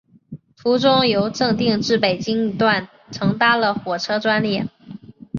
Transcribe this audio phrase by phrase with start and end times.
[0.57, 4.67] 途中由正定至北京一段乘搭了火车专列。